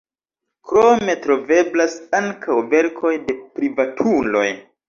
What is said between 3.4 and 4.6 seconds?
privatuloj.